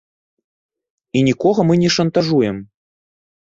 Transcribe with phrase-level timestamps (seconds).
[1.21, 2.55] І нікога мы не шантажуем!